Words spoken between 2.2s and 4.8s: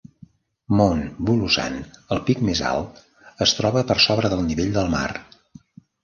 pic més alt, es troba per sobre del nivell